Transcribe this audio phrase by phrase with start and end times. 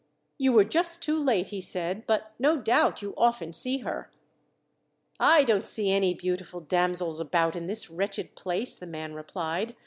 [0.39, 4.11] "You were just too late," he said, "but no doubt you often see her."
[5.19, 9.75] "I don't see any beautiful damsels about in this wretched place," the man replied.